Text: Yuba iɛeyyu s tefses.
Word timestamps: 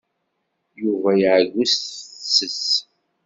Yuba 0.81 1.09
iɛeyyu 1.19 1.63
s 1.71 1.73
tefses. 1.77 2.71